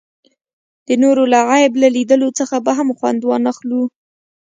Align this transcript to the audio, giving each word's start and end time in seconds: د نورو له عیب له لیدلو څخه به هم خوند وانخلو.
د 0.87 0.89
نورو 1.03 1.23
له 1.33 1.39
عیب 1.51 1.73
له 1.81 1.87
لیدلو 1.95 2.29
څخه 2.39 2.55
به 2.65 2.71
هم 2.79 2.89
خوند 2.97 3.21
وانخلو. 3.25 3.83